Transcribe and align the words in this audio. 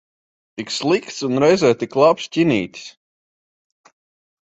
Tik 0.59 0.69
slikts 0.77 1.17
un 1.27 1.37
reizē 1.43 1.69
tik 1.83 1.93
labs 2.01 2.31
ķinītis. 2.37 2.87